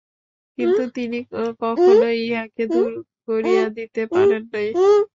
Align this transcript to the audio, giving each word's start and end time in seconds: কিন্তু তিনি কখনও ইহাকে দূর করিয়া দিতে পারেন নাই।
কিন্তু 0.57 0.83
তিনি 0.95 1.17
কখনও 1.61 2.09
ইহাকে 2.23 2.63
দূর 2.73 2.91
করিয়া 3.27 3.63
দিতে 3.77 4.01
পারেন 4.11 4.43
নাই। 4.53 4.67